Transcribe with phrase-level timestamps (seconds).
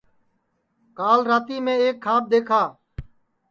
[0.97, 2.63] کال راتی میں ایک کھاب دؔیکھا